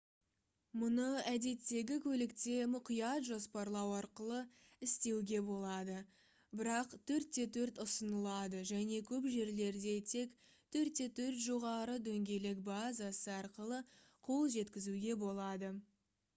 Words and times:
мұны 0.83 1.03
әдеттегі 1.31 1.95
көлікте 2.05 2.53
мұқият 2.75 3.27
жоспарлау 3.27 3.91
арқылы 3.97 4.39
істеуге 4.87 5.41
болады 5.49 5.97
бірақ 6.61 6.95
4x4 7.11 7.83
ұсынылады 7.85 8.63
және 8.71 9.03
көп 9.11 9.29
жерлерде 9.35 9.95
тек 10.15 10.33
4x4 10.79 11.37
жоғары 11.49 11.99
дөңгелек 12.09 12.65
базасы 12.71 13.33
арқылы 13.37 13.83
қол 14.31 14.51
жеткізуге 14.57 15.19
болады 15.27 15.73